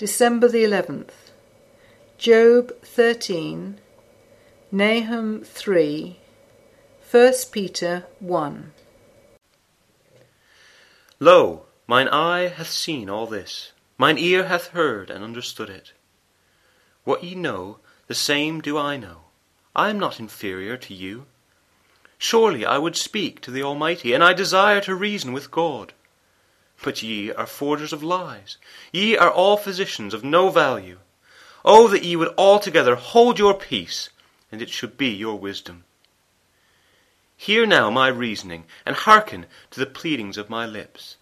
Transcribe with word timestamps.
December 0.00 0.48
the 0.48 0.64
11th, 0.64 1.10
Job 2.16 2.72
13, 2.80 3.78
Nahum 4.72 5.44
3, 5.44 6.16
1 7.10 7.32
Peter 7.52 8.06
1. 8.18 8.72
Lo, 11.18 11.66
mine 11.86 12.08
eye 12.08 12.48
hath 12.48 12.70
seen 12.70 13.10
all 13.10 13.26
this, 13.26 13.72
mine 13.98 14.16
ear 14.16 14.44
hath 14.44 14.68
heard 14.68 15.10
and 15.10 15.22
understood 15.22 15.68
it. 15.68 15.92
What 17.04 17.22
ye 17.22 17.34
know, 17.34 17.80
the 18.06 18.14
same 18.14 18.62
do 18.62 18.78
I 18.78 18.96
know. 18.96 19.24
I 19.76 19.90
am 19.90 19.98
not 19.98 20.18
inferior 20.18 20.78
to 20.78 20.94
you. 20.94 21.26
Surely 22.16 22.64
I 22.64 22.78
would 22.78 22.96
speak 22.96 23.42
to 23.42 23.50
the 23.50 23.62
Almighty, 23.62 24.14
and 24.14 24.24
I 24.24 24.32
desire 24.32 24.80
to 24.80 24.94
reason 24.94 25.34
with 25.34 25.50
God. 25.50 25.92
But 26.82 27.02
ye 27.02 27.30
are 27.32 27.46
forgers 27.46 27.92
of 27.92 28.02
lies. 28.02 28.56
Ye 28.92 29.16
are 29.16 29.30
all 29.30 29.56
physicians 29.56 30.14
of 30.14 30.24
no 30.24 30.48
value. 30.48 30.98
Oh, 31.64 31.88
that 31.88 32.04
ye 32.04 32.16
would 32.16 32.34
altogether 32.38 32.94
hold 32.94 33.38
your 33.38 33.54
peace, 33.54 34.08
and 34.50 34.62
it 34.62 34.70
should 34.70 34.96
be 34.96 35.08
your 35.08 35.38
wisdom. 35.38 35.84
Hear 37.36 37.66
now 37.66 37.90
my 37.90 38.08
reasoning, 38.08 38.64
and 38.86 38.96
hearken 38.96 39.46
to 39.70 39.80
the 39.80 39.86
pleadings 39.86 40.38
of 40.38 40.48
my 40.50 40.66
lips. 40.66 41.16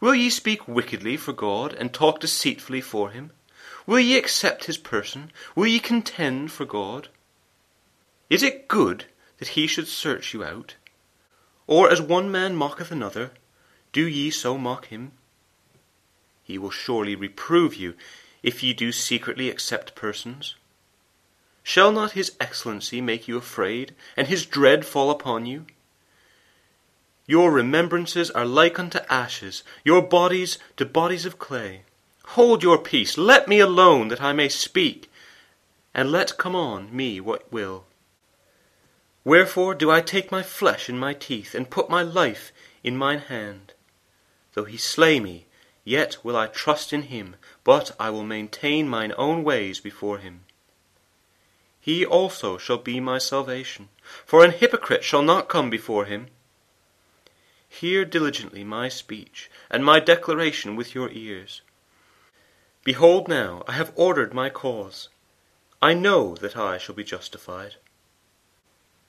Will 0.00 0.14
ye 0.14 0.30
speak 0.30 0.66
wickedly 0.66 1.16
for 1.16 1.32
God, 1.32 1.74
and 1.74 1.92
talk 1.92 2.20
deceitfully 2.20 2.80
for 2.80 3.10
him? 3.10 3.32
Will 3.86 4.00
ye 4.00 4.16
accept 4.16 4.64
his 4.64 4.78
person? 4.78 5.32
Will 5.54 5.66
ye 5.66 5.80
contend 5.80 6.52
for 6.52 6.64
God? 6.64 7.08
Is 8.30 8.42
it 8.42 8.68
good 8.68 9.06
that 9.38 9.48
he 9.48 9.66
should 9.66 9.88
search 9.88 10.32
you 10.32 10.44
out? 10.44 10.76
Or 11.66 11.90
as 11.90 12.00
one 12.00 12.30
man 12.30 12.54
mocketh 12.54 12.90
another, 12.90 13.32
do 13.92 14.06
ye 14.06 14.30
so 14.30 14.58
mock 14.58 14.86
him? 14.86 15.12
He 16.42 16.58
will 16.58 16.70
surely 16.70 17.14
reprove 17.14 17.74
you 17.74 17.94
if 18.42 18.62
ye 18.62 18.72
do 18.72 18.92
secretly 18.92 19.50
accept 19.50 19.94
persons. 19.94 20.54
Shall 21.62 21.92
not 21.92 22.12
his 22.12 22.32
excellency 22.40 23.00
make 23.00 23.28
you 23.28 23.36
afraid, 23.36 23.94
and 24.16 24.26
his 24.28 24.46
dread 24.46 24.86
fall 24.86 25.10
upon 25.10 25.44
you? 25.44 25.66
Your 27.26 27.52
remembrances 27.52 28.30
are 28.30 28.46
like 28.46 28.78
unto 28.78 29.00
ashes, 29.10 29.62
your 29.84 30.00
bodies 30.00 30.58
to 30.78 30.86
bodies 30.86 31.26
of 31.26 31.38
clay. 31.38 31.82
Hold 32.28 32.62
your 32.62 32.78
peace, 32.78 33.18
let 33.18 33.48
me 33.48 33.58
alone, 33.58 34.08
that 34.08 34.22
I 34.22 34.32
may 34.32 34.48
speak, 34.48 35.10
and 35.92 36.10
let 36.10 36.38
come 36.38 36.56
on 36.56 36.94
me 36.94 37.20
what 37.20 37.52
will. 37.52 37.84
Wherefore 39.24 39.74
do 39.74 39.90
I 39.90 40.00
take 40.00 40.32
my 40.32 40.42
flesh 40.42 40.88
in 40.88 40.98
my 40.98 41.12
teeth, 41.12 41.54
and 41.54 41.68
put 41.68 41.90
my 41.90 42.02
life 42.02 42.50
in 42.82 42.96
mine 42.96 43.18
hand? 43.18 43.74
Though 44.58 44.64
he 44.64 44.76
slay 44.76 45.20
me, 45.20 45.46
yet 45.84 46.16
will 46.24 46.36
I 46.36 46.48
trust 46.48 46.92
in 46.92 47.02
him, 47.02 47.36
but 47.62 47.94
I 47.96 48.10
will 48.10 48.24
maintain 48.24 48.88
mine 48.88 49.14
own 49.16 49.44
ways 49.44 49.78
before 49.78 50.18
him. 50.18 50.46
He 51.80 52.04
also 52.04 52.58
shall 52.58 52.78
be 52.78 52.98
my 52.98 53.18
salvation, 53.18 53.88
for 54.26 54.44
an 54.44 54.50
hypocrite 54.50 55.04
shall 55.04 55.22
not 55.22 55.48
come 55.48 55.70
before 55.70 56.06
him. 56.06 56.26
Hear 57.68 58.04
diligently 58.04 58.64
my 58.64 58.88
speech, 58.88 59.48
and 59.70 59.84
my 59.84 60.00
declaration 60.00 60.74
with 60.74 60.92
your 60.92 61.08
ears. 61.12 61.62
Behold 62.82 63.28
now, 63.28 63.62
I 63.68 63.74
have 63.74 63.92
ordered 63.94 64.34
my 64.34 64.50
cause. 64.50 65.08
I 65.80 65.94
know 65.94 66.34
that 66.34 66.56
I 66.56 66.78
shall 66.78 66.96
be 66.96 67.04
justified. 67.04 67.76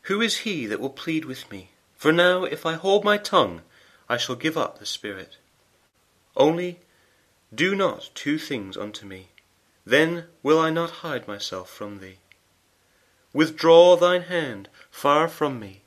Who 0.03 0.21
is 0.21 0.45
he 0.45 0.67
that 0.67 0.79
will 0.79 0.91
plead 0.91 1.25
with 1.25 1.49
me? 1.49 1.71
For 1.95 2.11
now, 2.11 2.43
if 2.43 2.67
I 2.67 2.73
hold 2.73 3.03
my 3.03 3.17
tongue, 3.17 3.63
I 4.09 4.17
shall 4.17 4.35
give 4.35 4.57
up 4.57 4.79
the 4.79 4.85
Spirit. 4.85 5.37
Only 6.35 6.79
do 7.53 7.75
not 7.75 8.09
two 8.15 8.37
things 8.37 8.75
unto 8.75 9.05
me, 9.05 9.29
then 9.85 10.25
will 10.41 10.59
I 10.59 10.71
not 10.71 11.01
hide 11.05 11.27
myself 11.27 11.69
from 11.69 11.99
thee. 11.99 12.17
Withdraw 13.33 13.95
thine 13.95 14.23
hand 14.23 14.69
far 14.89 15.27
from 15.27 15.59
me, 15.59 15.83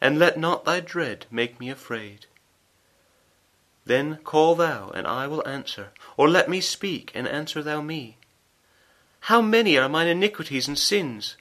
and 0.00 0.18
let 0.18 0.38
not 0.38 0.64
thy 0.64 0.80
dread 0.80 1.26
make 1.30 1.58
me 1.58 1.70
afraid. 1.70 2.26
Then 3.84 4.18
call 4.18 4.54
thou, 4.54 4.90
and 4.90 5.06
I 5.06 5.26
will 5.26 5.46
answer, 5.48 5.92
or 6.16 6.28
let 6.28 6.48
me 6.48 6.60
speak, 6.60 7.10
and 7.14 7.26
answer 7.26 7.62
thou 7.62 7.80
me. 7.80 8.16
How 9.26 9.40
many 9.40 9.78
are 9.78 9.88
mine 9.88 10.08
iniquities 10.08 10.68
and 10.68 10.78
sins? 10.78 11.36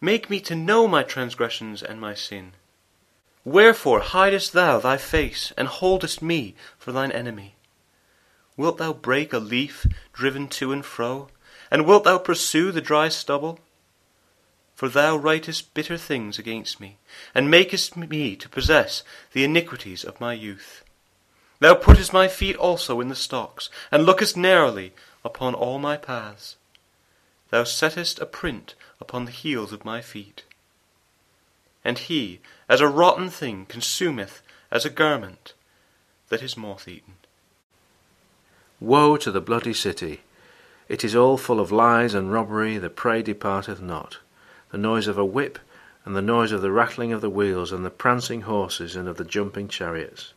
Make 0.00 0.30
me 0.30 0.40
to 0.40 0.54
know 0.54 0.88
my 0.88 1.02
transgressions 1.02 1.82
and 1.82 2.00
my 2.00 2.14
sin. 2.14 2.52
Wherefore 3.48 4.00
hidest 4.00 4.52
thou 4.52 4.78
thy 4.78 4.98
face, 4.98 5.54
and 5.56 5.68
holdest 5.68 6.20
me 6.20 6.54
for 6.76 6.92
thine 6.92 7.10
enemy? 7.10 7.54
Wilt 8.58 8.76
thou 8.76 8.92
break 8.92 9.32
a 9.32 9.38
leaf 9.38 9.86
driven 10.12 10.48
to 10.48 10.70
and 10.70 10.84
fro? 10.84 11.30
And 11.70 11.86
wilt 11.86 12.04
thou 12.04 12.18
pursue 12.18 12.72
the 12.72 12.82
dry 12.82 13.08
stubble? 13.08 13.58
For 14.74 14.90
thou 14.90 15.16
writest 15.16 15.72
bitter 15.72 15.96
things 15.96 16.38
against 16.38 16.78
me, 16.78 16.98
and 17.34 17.50
makest 17.50 17.96
me 17.96 18.36
to 18.36 18.50
possess 18.50 19.02
the 19.32 19.44
iniquities 19.44 20.04
of 20.04 20.20
my 20.20 20.34
youth. 20.34 20.84
Thou 21.58 21.74
puttest 21.74 22.12
my 22.12 22.28
feet 22.28 22.56
also 22.56 23.00
in 23.00 23.08
the 23.08 23.16
stocks, 23.16 23.70
and 23.90 24.04
lookest 24.04 24.36
narrowly 24.36 24.92
upon 25.24 25.54
all 25.54 25.78
my 25.78 25.96
paths. 25.96 26.56
Thou 27.48 27.64
settest 27.64 28.18
a 28.18 28.26
print 28.26 28.74
upon 29.00 29.24
the 29.24 29.30
heels 29.32 29.72
of 29.72 29.86
my 29.86 30.02
feet. 30.02 30.44
And 31.88 32.00
he, 32.00 32.40
as 32.68 32.82
a 32.82 32.86
rotten 32.86 33.30
thing, 33.30 33.64
consumeth 33.64 34.42
as 34.70 34.84
a 34.84 34.90
garment 34.90 35.54
that 36.28 36.42
is 36.42 36.54
moth 36.54 36.86
eaten. 36.86 37.14
Woe 38.78 39.16
to 39.16 39.30
the 39.30 39.40
bloody 39.40 39.72
city! 39.72 40.20
It 40.90 41.02
is 41.02 41.16
all 41.16 41.38
full 41.38 41.58
of 41.58 41.72
lies 41.72 42.12
and 42.12 42.30
robbery, 42.30 42.76
the 42.76 42.90
prey 42.90 43.22
departeth 43.22 43.80
not. 43.80 44.18
The 44.70 44.76
noise 44.76 45.06
of 45.06 45.16
a 45.16 45.24
whip, 45.24 45.58
and 46.04 46.14
the 46.14 46.20
noise 46.20 46.52
of 46.52 46.60
the 46.60 46.70
rattling 46.70 47.10
of 47.10 47.22
the 47.22 47.30
wheels, 47.30 47.72
and 47.72 47.86
the 47.86 47.90
prancing 48.04 48.42
horses, 48.42 48.94
and 48.94 49.08
of 49.08 49.16
the 49.16 49.24
jumping 49.24 49.68
chariots. 49.68 50.34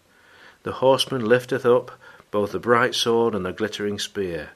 The 0.64 0.80
horseman 0.80 1.26
lifteth 1.26 1.66
up 1.66 2.00
both 2.32 2.54
the 2.54 2.60
bright 2.60 2.96
sword 2.96 3.36
and 3.36 3.46
the 3.46 3.52
glittering 3.52 4.00
spear, 4.00 4.52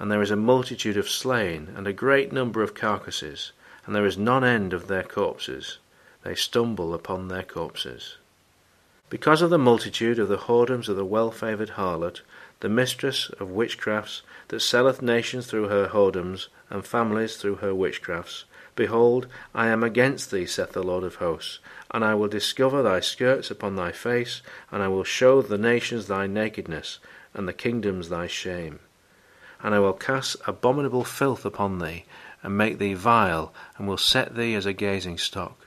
and 0.00 0.10
there 0.10 0.20
is 0.20 0.32
a 0.32 0.46
multitude 0.50 0.96
of 0.96 1.08
slain, 1.08 1.72
and 1.76 1.86
a 1.86 1.92
great 1.92 2.32
number 2.32 2.60
of 2.60 2.74
carcasses, 2.74 3.52
and 3.86 3.94
there 3.94 4.04
is 4.04 4.18
none 4.18 4.42
end 4.42 4.72
of 4.72 4.88
their 4.88 5.04
corpses 5.04 5.78
they 6.22 6.34
stumble 6.34 6.94
upon 6.94 7.28
their 7.28 7.42
corpses. 7.42 8.16
Because 9.08 9.42
of 9.42 9.50
the 9.50 9.58
multitude 9.58 10.18
of 10.18 10.28
the 10.28 10.38
whoredoms 10.38 10.88
of 10.88 10.94
the 10.94 11.04
well 11.04 11.30
favoured 11.30 11.70
harlot, 11.70 12.20
the 12.60 12.68
mistress 12.68 13.28
of 13.40 13.48
witchcrafts, 13.48 14.22
that 14.48 14.60
selleth 14.60 15.02
nations 15.02 15.46
through 15.46 15.68
her 15.68 15.88
whoredoms, 15.88 16.48
and 16.68 16.84
families 16.84 17.36
through 17.36 17.56
her 17.56 17.74
witchcrafts, 17.74 18.44
behold, 18.76 19.26
I 19.54 19.66
am 19.66 19.82
against 19.82 20.30
thee, 20.30 20.46
saith 20.46 20.72
the 20.72 20.82
Lord 20.82 21.02
of 21.02 21.16
hosts, 21.16 21.58
and 21.90 22.04
I 22.04 22.14
will 22.14 22.28
discover 22.28 22.82
thy 22.82 23.00
skirts 23.00 23.50
upon 23.50 23.74
thy 23.74 23.90
face, 23.90 24.42
and 24.70 24.82
I 24.82 24.88
will 24.88 25.04
show 25.04 25.42
the 25.42 25.58
nations 25.58 26.06
thy 26.06 26.26
nakedness, 26.26 26.98
and 27.34 27.48
the 27.48 27.52
kingdoms 27.52 28.10
thy 28.10 28.26
shame. 28.26 28.78
And 29.62 29.74
I 29.74 29.80
will 29.80 29.92
cast 29.92 30.36
abominable 30.46 31.04
filth 31.04 31.44
upon 31.44 31.78
thee, 31.78 32.04
and 32.42 32.56
make 32.56 32.78
thee 32.78 32.94
vile, 32.94 33.52
and 33.76 33.88
will 33.88 33.96
set 33.96 34.36
thee 34.36 34.54
as 34.54 34.66
a 34.66 34.72
gazing 34.72 35.18
stock. 35.18 35.66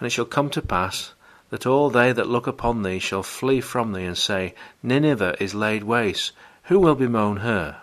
And 0.00 0.06
it 0.06 0.10
shall 0.10 0.24
come 0.24 0.48
to 0.50 0.62
pass 0.62 1.12
that 1.50 1.66
all 1.66 1.90
they 1.90 2.10
that 2.10 2.26
look 2.26 2.46
upon 2.46 2.82
thee 2.82 2.98
shall 2.98 3.22
flee 3.22 3.60
from 3.60 3.92
thee, 3.92 4.06
and 4.06 4.16
say, 4.16 4.54
Nineveh 4.82 5.36
is 5.38 5.54
laid 5.54 5.84
waste. 5.84 6.32
Who 6.64 6.80
will 6.80 6.94
bemoan 6.94 7.38
her? 7.38 7.82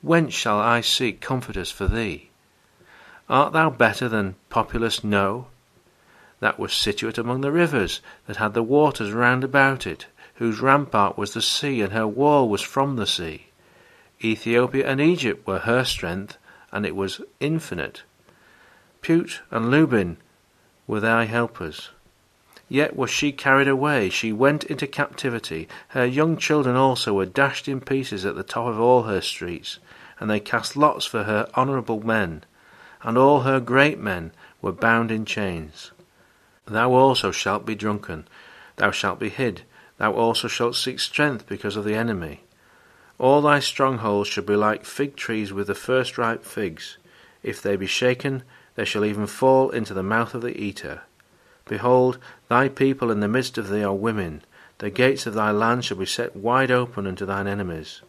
Whence 0.00 0.34
shall 0.34 0.58
I 0.58 0.80
seek 0.80 1.20
comforters 1.20 1.70
for 1.70 1.86
thee? 1.86 2.30
Art 3.28 3.52
thou 3.52 3.70
better 3.70 4.08
than 4.08 4.34
populous 4.50 5.04
No? 5.04 5.46
That 6.40 6.58
was 6.58 6.72
situate 6.72 7.16
among 7.16 7.42
the 7.42 7.52
rivers, 7.52 8.00
that 8.26 8.38
had 8.38 8.54
the 8.54 8.64
waters 8.64 9.12
round 9.12 9.44
about 9.44 9.86
it, 9.86 10.06
whose 10.34 10.60
rampart 10.60 11.16
was 11.16 11.32
the 11.32 11.42
sea, 11.42 11.80
and 11.80 11.92
her 11.92 12.08
wall 12.08 12.48
was 12.48 12.62
from 12.62 12.96
the 12.96 13.06
sea. 13.06 13.46
Ethiopia 14.20 14.84
and 14.84 15.00
Egypt 15.00 15.46
were 15.46 15.60
her 15.60 15.84
strength, 15.84 16.38
and 16.72 16.84
it 16.84 16.96
was 16.96 17.20
infinite. 17.38 18.02
Put 19.00 19.42
and 19.52 19.66
Lubim 19.66 20.16
were 20.92 21.00
thy 21.00 21.24
helpers. 21.24 21.88
Yet 22.68 22.94
was 22.94 23.08
she 23.08 23.32
carried 23.32 23.66
away, 23.66 24.10
she 24.10 24.30
went 24.30 24.64
into 24.64 24.86
captivity. 24.86 25.66
Her 25.88 26.04
young 26.04 26.36
children 26.36 26.76
also 26.76 27.14
were 27.14 27.24
dashed 27.24 27.66
in 27.66 27.80
pieces 27.80 28.26
at 28.26 28.34
the 28.34 28.42
top 28.42 28.66
of 28.66 28.78
all 28.78 29.04
her 29.04 29.22
streets, 29.22 29.78
and 30.20 30.28
they 30.28 30.38
cast 30.38 30.76
lots 30.76 31.06
for 31.06 31.22
her 31.22 31.48
honourable 31.56 32.04
men, 32.04 32.44
and 33.02 33.16
all 33.16 33.40
her 33.40 33.58
great 33.58 33.98
men 33.98 34.32
were 34.60 34.70
bound 34.70 35.10
in 35.10 35.24
chains. 35.24 35.92
Thou 36.66 36.92
also 36.92 37.30
shalt 37.30 37.64
be 37.64 37.74
drunken, 37.74 38.28
thou 38.76 38.90
shalt 38.90 39.18
be 39.18 39.30
hid, 39.30 39.62
thou 39.96 40.12
also 40.12 40.46
shalt 40.46 40.76
seek 40.76 41.00
strength 41.00 41.46
because 41.46 41.74
of 41.74 41.84
the 41.84 41.94
enemy. 41.94 42.42
All 43.18 43.40
thy 43.40 43.60
strongholds 43.60 44.28
shall 44.28 44.44
be 44.44 44.56
like 44.56 44.84
fig 44.84 45.16
trees 45.16 45.54
with 45.54 45.68
the 45.68 45.74
first 45.74 46.18
ripe 46.18 46.44
figs. 46.44 46.98
If 47.42 47.62
they 47.62 47.76
be 47.76 47.86
shaken, 47.86 48.42
they 48.74 48.84
shall 48.84 49.04
even 49.04 49.26
fall 49.26 49.70
into 49.70 49.94
the 49.94 50.02
mouth 50.02 50.34
of 50.34 50.42
the 50.42 50.56
eater. 50.58 51.02
Behold, 51.68 52.18
thy 52.48 52.68
people 52.68 53.10
in 53.10 53.20
the 53.20 53.28
midst 53.28 53.58
of 53.58 53.68
thee 53.68 53.82
are 53.82 53.94
women. 53.94 54.42
The 54.78 54.90
gates 54.90 55.26
of 55.26 55.34
thy 55.34 55.50
land 55.50 55.84
shall 55.84 55.98
be 55.98 56.06
set 56.06 56.34
wide 56.34 56.70
open 56.70 57.06
unto 57.06 57.24
thine 57.24 57.46
enemies. 57.46 58.02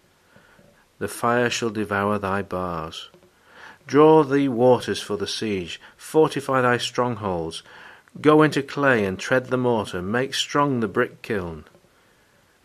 the 0.99 1.07
fire 1.07 1.49
shall 1.49 1.69
devour 1.69 2.17
thy 2.17 2.41
bars. 2.41 3.09
Draw 3.87 4.23
thee 4.23 4.47
waters 4.47 5.01
for 5.01 5.17
the 5.17 5.27
siege, 5.27 5.81
fortify 5.97 6.61
thy 6.61 6.77
strongholds. 6.77 7.61
Go 8.21 8.41
into 8.41 8.63
clay 8.63 9.03
and 9.03 9.19
tread 9.19 9.47
the 9.47 9.57
mortar, 9.57 10.01
make 10.01 10.33
strong 10.33 10.79
the 10.79 10.87
brick 10.87 11.21
kiln. 11.21 11.65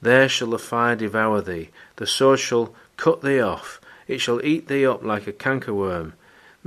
There 0.01 0.29
shall 0.29 0.51
the 0.51 0.59
fire 0.59 0.95
devour 0.95 1.41
thee, 1.41 1.71
the 1.97 2.07
sword 2.07 2.39
shall 2.39 2.75
cut 2.97 3.23
thee 3.23 3.41
off, 3.41 3.81
it 4.07 4.21
shall 4.21 4.45
eat 4.45 4.69
thee 4.69 4.87
up 4.87 5.03
like 5.03 5.27
a 5.27 5.33
cankerworm. 5.33 6.13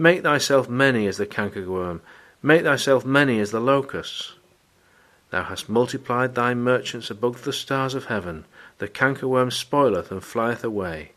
Make 0.01 0.23
thyself 0.23 0.67
many 0.67 1.05
as 1.05 1.17
the 1.17 1.27
cankerworm, 1.27 2.01
make 2.41 2.63
thyself 2.63 3.05
many 3.05 3.39
as 3.39 3.51
the 3.51 3.59
locusts. 3.59 4.33
Thou 5.29 5.43
hast 5.43 5.69
multiplied 5.69 6.33
thy 6.33 6.55
merchants 6.55 7.11
above 7.11 7.43
the 7.43 7.53
stars 7.53 7.93
of 7.93 8.05
heaven, 8.05 8.45
the 8.79 8.87
cankerworm 8.87 9.51
spoileth 9.51 10.09
and 10.09 10.23
flieth 10.23 10.63
away. 10.63 11.11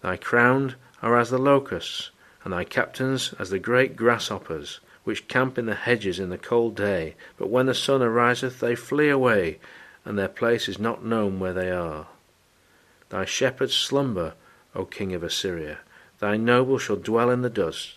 Thy 0.00 0.16
crowned 0.16 0.74
are 1.00 1.16
as 1.16 1.30
the 1.30 1.38
locusts, 1.38 2.10
and 2.42 2.52
thy 2.52 2.64
captains 2.64 3.34
as 3.38 3.50
the 3.50 3.60
great 3.60 3.94
grasshoppers, 3.94 4.80
which 5.04 5.28
camp 5.28 5.56
in 5.56 5.66
the 5.66 5.76
hedges 5.76 6.18
in 6.18 6.30
the 6.30 6.38
cold 6.38 6.74
day, 6.74 7.14
but 7.36 7.50
when 7.50 7.66
the 7.66 7.72
sun 7.72 8.02
ariseth 8.02 8.58
they 8.58 8.74
flee 8.74 9.10
away, 9.10 9.60
and 10.04 10.18
their 10.18 10.26
place 10.26 10.68
is 10.68 10.80
not 10.80 11.04
known 11.04 11.38
where 11.38 11.52
they 11.52 11.70
are. 11.70 12.08
Thy 13.10 13.24
shepherds 13.24 13.74
slumber, 13.74 14.34
O 14.74 14.84
king 14.84 15.14
of 15.14 15.22
Assyria, 15.22 15.78
thy 16.20 16.36
noble 16.36 16.78
shall 16.78 16.96
dwell 16.96 17.30
in 17.30 17.42
the 17.42 17.50
dust. 17.50 17.94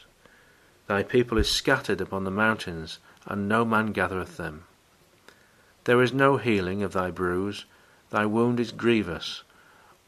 Thy 0.88 1.04
people 1.04 1.38
is 1.38 1.50
scattered 1.50 2.02
upon 2.02 2.24
the 2.24 2.32
mountains, 2.32 3.00
and 3.26 3.48
no 3.48 3.64
man 3.64 3.92
gathereth 3.92 4.38
them. 4.38 4.66
There 5.86 6.02
is 6.02 6.14
no 6.14 6.38
healing 6.38 6.84
of 6.84 6.94
thy 6.94 7.12
bruise, 7.12 7.66
thy 8.10 8.26
wound 8.26 8.60
is 8.60 8.72
grievous. 8.72 9.44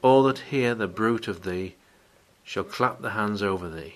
All 0.02 0.24
that 0.24 0.40
hear 0.40 0.76
the 0.76 0.88
bruit 0.88 1.28
of 1.28 1.44
thee 1.44 1.76
shall 2.44 2.64
clap 2.64 3.02
the 3.02 3.12
hands 3.12 3.42
over 3.42 3.70
thee. 3.70 3.96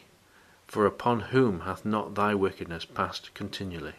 For 0.67 0.85
upon 0.85 1.19
whom 1.31 1.61
hath 1.61 1.85
not 1.85 2.15
thy 2.15 2.35
wickedness 2.35 2.85
passed 2.85 3.33
continually? 3.33 3.95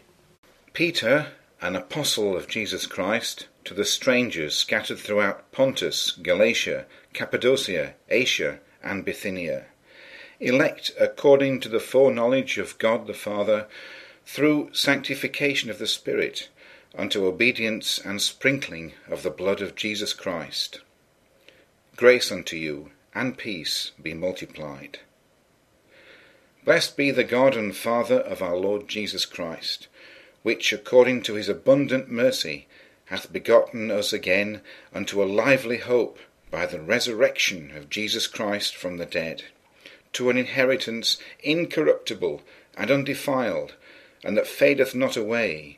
Peter, 0.73 1.33
an 1.61 1.75
apostle 1.75 2.37
of 2.37 2.47
Jesus 2.47 2.85
Christ, 2.85 3.47
to 3.65 3.73
the 3.73 3.85
strangers 3.85 4.55
scattered 4.55 4.99
throughout 4.99 5.51
Pontus, 5.51 6.11
Galatia, 6.11 6.85
Cappadocia, 7.13 7.95
Asia, 8.09 8.59
and 8.83 9.05
Bithynia, 9.05 9.65
elect 10.41 10.91
according 10.99 11.59
to 11.59 11.69
the 11.69 11.79
foreknowledge 11.79 12.57
of 12.57 12.77
God 12.79 13.05
the 13.05 13.13
Father, 13.13 13.67
through 14.25 14.69
sanctification 14.73 15.69
of 15.69 15.77
the 15.77 15.87
Spirit, 15.87 16.49
unto 16.97 17.25
obedience 17.25 17.99
and 18.03 18.21
sprinkling 18.21 18.93
of 19.07 19.23
the 19.23 19.29
blood 19.29 19.61
of 19.61 19.75
Jesus 19.75 20.13
Christ. 20.13 20.81
Grace 21.95 22.31
unto 22.31 22.57
you, 22.57 22.91
and 23.13 23.37
peace 23.37 23.91
be 24.01 24.13
multiplied. 24.13 24.99
Blessed 26.65 26.97
be 26.97 27.11
the 27.11 27.23
God 27.23 27.55
and 27.55 27.75
Father 27.75 28.19
of 28.19 28.41
our 28.41 28.55
Lord 28.55 28.87
Jesus 28.87 29.25
Christ, 29.25 29.87
which 30.43 30.73
according 30.73 31.21
to 31.23 31.35
his 31.35 31.49
abundant 31.49 32.09
mercy 32.09 32.67
hath 33.05 33.31
begotten 33.31 33.91
us 33.91 34.11
again 34.11 34.61
unto 34.93 35.21
a 35.21 35.25
lively 35.25 35.77
hope 35.77 36.17
by 36.49 36.65
the 36.65 36.81
resurrection 36.81 37.71
of 37.75 37.89
Jesus 37.89 38.25
Christ 38.25 38.75
from 38.75 38.97
the 38.97 39.05
dead, 39.05 39.43
to 40.13 40.29
an 40.29 40.37
inheritance 40.37 41.17
incorruptible 41.41 42.41
and 42.77 42.91
undefiled, 42.91 43.75
and 44.23 44.37
that 44.37 44.47
fadeth 44.47 44.93
not 44.93 45.17
away, 45.17 45.77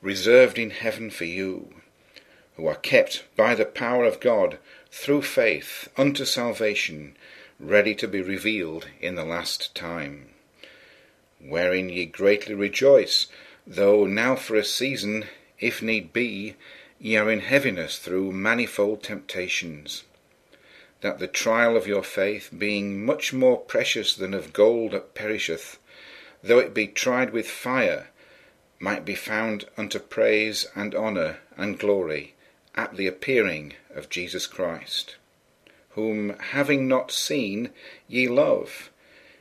reserved 0.00 0.58
in 0.58 0.70
heaven 0.70 1.10
for 1.10 1.24
you, 1.24 1.74
who 2.56 2.66
are 2.66 2.74
kept 2.74 3.24
by 3.36 3.54
the 3.54 3.64
power 3.64 4.04
of 4.04 4.20
God 4.20 4.58
through 4.90 5.22
faith 5.22 5.88
unto 5.96 6.24
salvation, 6.24 7.16
ready 7.58 7.94
to 7.94 8.08
be 8.08 8.20
revealed 8.20 8.88
in 9.00 9.14
the 9.14 9.24
last 9.24 9.74
time. 9.74 10.28
Wherein 11.40 11.88
ye 11.88 12.06
greatly 12.06 12.54
rejoice, 12.54 13.26
though 13.66 14.04
now 14.06 14.36
for 14.36 14.56
a 14.56 14.64
season, 14.64 15.26
if 15.58 15.82
need 15.82 16.12
be, 16.12 16.56
ye 16.98 17.16
are 17.16 17.30
in 17.30 17.40
heaviness 17.40 17.98
through 17.98 18.32
manifold 18.32 19.02
temptations, 19.02 20.04
that 21.02 21.18
the 21.18 21.28
trial 21.28 21.76
of 21.76 21.86
your 21.86 22.02
faith, 22.02 22.50
being 22.56 23.04
much 23.04 23.32
more 23.32 23.58
precious 23.58 24.14
than 24.14 24.34
of 24.34 24.52
gold 24.52 24.92
that 24.92 25.14
perisheth, 25.14 25.78
though 26.42 26.58
it 26.58 26.74
be 26.74 26.86
tried 26.86 27.30
with 27.32 27.48
fire, 27.48 28.08
might 28.78 29.04
be 29.04 29.14
found 29.14 29.66
unto 29.76 29.98
praise 29.98 30.66
and 30.74 30.94
honour 30.94 31.38
and 31.56 31.78
glory 31.78 32.34
at 32.74 32.96
the 32.96 33.06
appearing 33.06 33.74
of 33.94 34.08
Jesus 34.08 34.46
Christ 34.46 35.16
whom 35.94 36.30
having 36.38 36.88
not 36.88 37.12
seen 37.12 37.70
ye 38.08 38.26
love, 38.26 38.90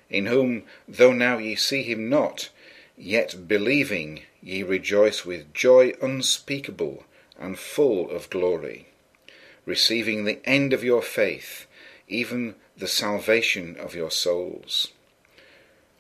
in 0.10 0.26
whom, 0.26 0.64
though 0.88 1.14
now 1.14 1.38
ye 1.38 1.56
see 1.56 1.84
him 1.84 2.10
not, 2.10 2.50
yet 2.98 3.48
believing 3.48 4.22
ye 4.42 4.62
rejoice 4.62 5.26
with 5.26 5.54
joy 5.54 5.94
unspeakable 6.02 7.06
and 7.40 7.58
full 7.58 8.10
of 8.10 8.30
glory, 8.30 8.88
receiving 9.66 10.26
the 10.26 10.40
end 10.46 10.74
of 10.74 10.84
your 10.84 11.02
faith, 11.02 11.68
even 12.08 12.56
the 12.78 12.88
salvation 12.88 13.78
of 13.78 13.96
your 13.96 14.12
souls. 14.12 14.90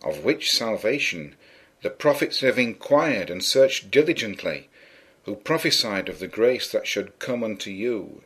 Of 0.04 0.24
which 0.24 0.52
salvation 0.52 1.36
the 1.82 1.90
prophets 1.90 2.42
have 2.42 2.58
inquired 2.58 3.30
and 3.30 3.44
searched 3.44 3.92
diligently, 3.92 4.70
who 5.26 5.36
prophesied 5.36 6.10
of 6.10 6.20
the 6.20 6.28
grace 6.28 6.72
that 6.72 6.88
should 6.88 7.20
come 7.20 7.44
unto 7.44 7.70
you 7.70 8.24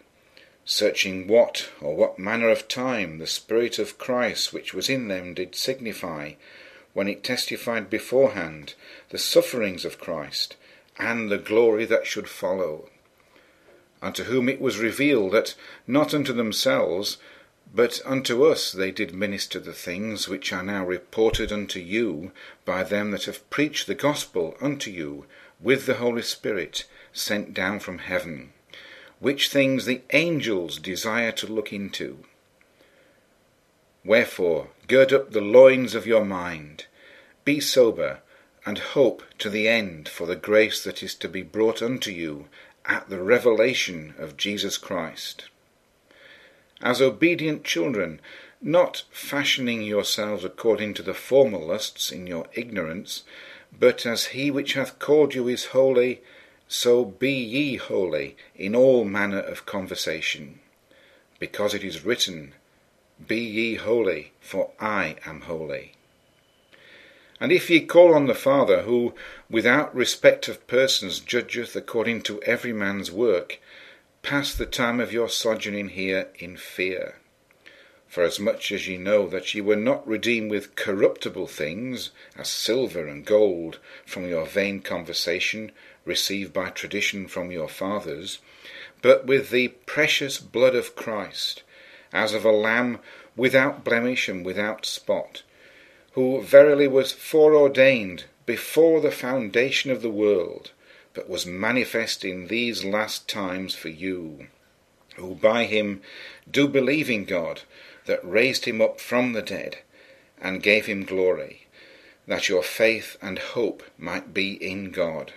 searching 0.65 1.27
what 1.27 1.69
or 1.79 1.95
what 1.95 2.17
manner 2.17 2.49
of 2.49 2.67
time 2.67 3.19
the 3.19 3.27
Spirit 3.27 3.77
of 3.77 3.99
Christ 3.99 4.51
which 4.51 4.73
was 4.73 4.89
in 4.89 5.07
them 5.07 5.35
did 5.35 5.53
signify, 5.53 6.33
when 6.93 7.07
it 7.07 7.23
testified 7.23 7.89
beforehand 7.89 8.73
the 9.09 9.17
sufferings 9.19 9.85
of 9.85 9.99
Christ 9.99 10.55
and 10.97 11.29
the 11.29 11.37
glory 11.37 11.85
that 11.85 12.07
should 12.07 12.27
follow. 12.27 12.89
Unto 14.01 14.23
whom 14.23 14.49
it 14.49 14.61
was 14.61 14.77
revealed 14.77 15.31
that 15.33 15.55
not 15.87 16.13
unto 16.13 16.33
themselves, 16.33 17.17
but 17.73 18.01
unto 18.05 18.45
us 18.45 18.71
they 18.71 18.91
did 18.91 19.13
minister 19.13 19.59
the 19.59 19.73
things 19.73 20.27
which 20.27 20.53
are 20.53 20.63
now 20.63 20.85
reported 20.85 21.51
unto 21.51 21.79
you 21.79 22.31
by 22.65 22.83
them 22.83 23.11
that 23.11 23.25
have 23.25 23.49
preached 23.49 23.87
the 23.87 23.95
gospel 23.95 24.57
unto 24.61 24.91
you 24.91 25.25
with 25.59 25.85
the 25.85 25.95
Holy 25.95 26.21
Spirit 26.21 26.85
sent 27.13 27.53
down 27.53 27.79
from 27.79 27.99
heaven 27.99 28.51
which 29.19 29.49
things 29.49 29.85
the 29.85 30.01
angels 30.11 30.77
desire 30.77 31.31
to 31.31 31.47
look 31.47 31.71
into. 31.71 32.19
Wherefore, 34.03 34.69
gird 34.87 35.13
up 35.13 35.31
the 35.31 35.41
loins 35.41 35.95
of 35.95 36.05
your 36.05 36.25
mind, 36.25 36.85
be 37.43 37.59
sober, 37.59 38.19
and 38.65 38.77
hope 38.77 39.23
to 39.39 39.49
the 39.49 39.67
end 39.67 40.09
for 40.09 40.27
the 40.27 40.35
grace 40.35 40.83
that 40.83 41.01
is 41.01 41.15
to 41.15 41.29
be 41.29 41.41
brought 41.41 41.81
unto 41.81 42.11
you 42.11 42.47
at 42.87 43.09
the 43.09 43.21
revelation 43.21 44.13
of 44.17 44.37
Jesus 44.37 44.77
Christ. 44.77 45.45
As 46.81 47.01
obedient 47.01 47.63
children, 47.63 48.19
not 48.61 49.03
fashioning 49.11 49.81
yourselves 49.81 50.43
according 50.43 50.93
to 50.95 51.03
the 51.03 51.13
former 51.13 51.57
lusts 51.57 52.11
in 52.11 52.27
your 52.27 52.47
ignorance, 52.53 53.23
but 53.77 54.05
as 54.05 54.27
he 54.27 54.51
which 54.51 54.73
hath 54.73 54.99
called 54.99 55.33
you 55.33 55.47
is 55.47 55.65
holy, 55.65 56.21
so 56.67 57.05
be 57.05 57.33
ye 57.33 57.75
holy 57.75 58.35
in 58.55 58.75
all 58.75 59.05
manner 59.05 59.39
of 59.39 59.65
conversation, 59.65 60.59
because 61.39 61.73
it 61.73 61.83
is 61.83 62.05
written, 62.05 62.53
Be 63.25 63.39
ye 63.39 63.75
holy, 63.75 64.31
for 64.39 64.71
I 64.79 65.17
am 65.25 65.41
holy. 65.41 65.94
And 67.39 67.51
if 67.51 67.69
ye 67.69 67.81
call 67.81 68.13
on 68.13 68.27
the 68.27 68.33
Father, 68.33 68.83
who 68.83 69.13
without 69.49 69.93
respect 69.93 70.47
of 70.47 70.65
persons 70.67 71.19
judgeth 71.19 71.75
according 71.75 72.21
to 72.23 72.41
every 72.43 72.71
man's 72.71 73.11
work, 73.11 73.59
pass 74.21 74.53
the 74.53 74.65
time 74.65 74.99
of 74.99 75.11
your 75.11 75.27
sojourning 75.27 75.89
here 75.89 76.29
in 76.35 76.55
fear. 76.55 77.15
For 78.07 78.23
as 78.23 78.39
much 78.39 78.71
as 78.71 78.87
ye 78.87 78.97
know 78.97 79.27
that 79.27 79.53
ye 79.53 79.59
were 79.59 79.75
not 79.75 80.07
redeemed 80.07 80.49
with 80.49 80.77
corruptible 80.77 81.47
things, 81.47 82.11
as 82.37 82.49
silver 82.49 83.05
and 83.07 83.25
gold, 83.25 83.79
from 84.05 84.29
your 84.29 84.45
vain 84.45 84.79
conversation 84.79 85.73
received 86.05 86.53
by 86.53 86.69
tradition 86.69 87.27
from 87.27 87.51
your 87.51 87.67
fathers, 87.67 88.39
but 89.01 89.25
with 89.25 89.49
the 89.49 89.67
precious 89.85 90.39
blood 90.39 90.75
of 90.75 90.95
Christ, 90.95 91.63
as 92.13 92.33
of 92.33 92.45
a 92.45 92.51
lamb 92.51 92.99
without 93.35 93.83
blemish 93.83 94.29
and 94.29 94.45
without 94.45 94.85
spot, 94.85 95.43
who 96.15 96.41
verily 96.41 96.87
was 96.87 97.11
foreordained 97.11 98.23
before 98.45 99.01
the 99.01 99.11
foundation 99.11 99.91
of 99.91 100.01
the 100.01 100.09
world, 100.09 100.71
but 101.13 101.29
was 101.29 101.45
manifest 101.45 102.23
in 102.23 102.47
these 102.47 102.85
last 102.85 103.27
times 103.27 103.75
for 103.75 103.89
you, 103.89 104.47
who 105.17 105.35
by 105.35 105.65
him 105.65 106.01
do 106.49 106.69
believe 106.69 107.09
in 107.09 107.25
God, 107.25 107.63
that 108.05 108.25
raised 108.25 108.63
him 108.63 108.79
up 108.79 109.01
from 109.01 109.33
the 109.33 109.41
dead, 109.41 109.79
and 110.41 110.63
gave 110.63 110.85
him 110.85 111.03
glory, 111.03 111.67
that 112.27 112.47
your 112.47 112.63
faith 112.63 113.17
and 113.21 113.37
hope 113.37 113.83
might 113.97 114.33
be 114.33 114.53
in 114.53 114.91
God. 114.91 115.33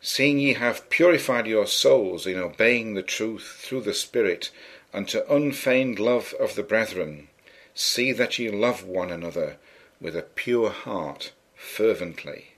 Seeing 0.00 0.38
ye 0.38 0.54
have 0.54 0.88
purified 0.88 1.46
your 1.46 1.66
souls 1.66 2.26
in 2.26 2.38
obeying 2.38 2.94
the 2.94 3.02
truth 3.02 3.58
through 3.58 3.82
the 3.82 3.92
Spirit, 3.92 4.50
unto 4.94 5.20
unfeigned 5.28 5.98
love 5.98 6.32
of 6.40 6.54
the 6.54 6.62
brethren, 6.62 7.28
see 7.76 8.10
that 8.10 8.38
ye 8.38 8.50
love 8.50 8.82
one 8.84 9.10
another 9.10 9.58
with 10.00 10.16
a 10.16 10.22
pure 10.22 10.70
heart 10.70 11.32
fervently, 11.54 12.52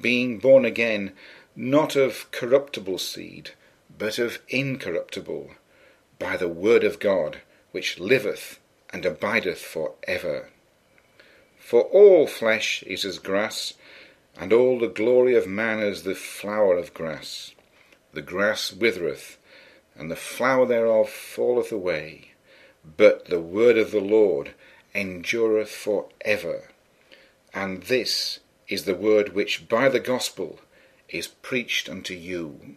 being 0.00 0.38
born 0.38 0.64
again, 0.64 1.12
not 1.54 1.94
of 1.94 2.28
corruptible 2.32 2.98
seed, 2.98 3.50
but 3.96 4.18
of 4.18 4.40
incorruptible, 4.48 5.50
by 6.18 6.36
the 6.36 6.48
word 6.48 6.82
of 6.82 6.98
God, 6.98 7.42
which 7.70 8.00
liveth 8.00 8.58
and 8.92 9.06
abideth 9.06 9.60
for 9.60 9.94
ever. 10.08 10.50
For 11.56 11.82
all 11.82 12.26
flesh 12.26 12.82
is 12.82 13.04
as 13.04 13.20
grass, 13.20 13.74
and 14.36 14.52
all 14.52 14.80
the 14.80 14.88
glory 14.88 15.36
of 15.36 15.46
man 15.46 15.78
as 15.78 16.02
the 16.02 16.16
flower 16.16 16.76
of 16.76 16.92
grass. 16.92 17.52
The 18.12 18.22
grass 18.22 18.72
withereth, 18.72 19.38
and 19.94 20.10
the 20.10 20.16
flower 20.16 20.66
thereof 20.66 21.08
falleth 21.08 21.70
away, 21.70 22.33
but 22.96 23.26
the 23.26 23.40
word 23.40 23.78
of 23.78 23.90
the 23.90 24.00
Lord 24.00 24.54
endureth 24.94 25.70
for 25.70 26.08
ever. 26.22 26.70
And 27.52 27.84
this 27.84 28.40
is 28.68 28.84
the 28.84 28.94
word 28.94 29.34
which 29.34 29.68
by 29.68 29.88
the 29.88 30.00
gospel 30.00 30.60
is 31.08 31.26
preached 31.28 31.88
unto 31.88 32.14
you. 32.14 32.76